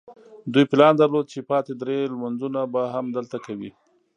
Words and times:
دوی 0.53 0.65
پلان 0.71 0.93
درلود 0.97 1.25
چې 1.33 1.39
پاتې 1.49 1.71
درې 1.81 1.97
لمونځونه 2.13 2.59
به 2.73 2.81
هم 2.93 3.05
دلته 3.17 3.37
کوي. 3.45 3.71